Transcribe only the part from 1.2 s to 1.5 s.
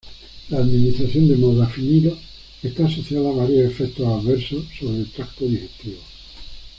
de